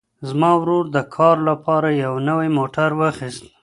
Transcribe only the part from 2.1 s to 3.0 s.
نوی موټر